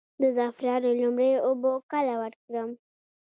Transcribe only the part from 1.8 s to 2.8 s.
کله ورکړم؟